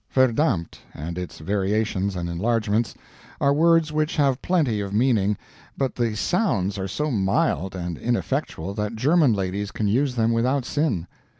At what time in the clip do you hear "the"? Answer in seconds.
5.93-6.15